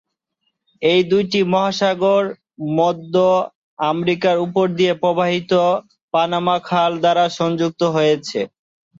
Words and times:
এই 0.81 1.01
দুটি 1.09 1.39
মহাসাগর 1.53 2.23
মধ্য 2.77 3.13
আমেরিকার 3.79 4.37
উপর 4.45 4.65
দিয়ে 4.77 4.93
প্রবাহিত 5.01 5.51
পানামা 6.13 6.57
খাল 6.67 6.91
দ্বারা 7.03 7.25
সংযুক্ত 7.39 7.81
হয়েছে। 7.95 8.39